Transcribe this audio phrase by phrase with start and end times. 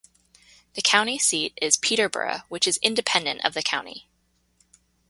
[0.73, 4.07] The county seat is Peterborough, which is independent of the county.